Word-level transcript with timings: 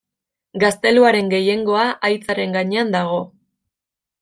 Gazteluaren 0.63 1.29
gehiengoa 1.33 1.85
haitzaren 2.09 2.57
gainean 2.59 2.93
dago. 2.99 3.23